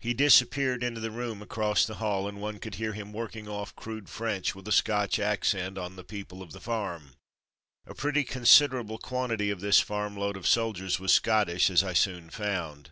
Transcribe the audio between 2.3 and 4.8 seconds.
one could hear him working off crude French with a